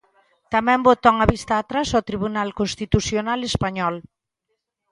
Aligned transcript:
Tamén 0.53 0.79
bota 0.87 1.13
unha 1.15 1.29
vista 1.33 1.53
atrás 1.57 1.87
o 1.99 2.05
Tribunal 2.09 2.49
Constitucional 2.59 3.39
Español. 3.51 3.95